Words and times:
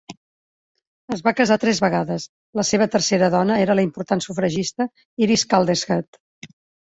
Es 1.15 1.19
va 1.27 1.33
casar 1.39 1.57
tres 1.63 1.81
vegades; 1.83 2.25
la 2.61 2.65
seva 2.71 2.87
tercera 2.97 3.29
dona 3.37 3.59
era 3.65 3.77
la 3.79 3.85
important 3.89 4.25
sufragista 4.29 4.87
Iris 5.27 5.47
Calderhead. 5.55 6.21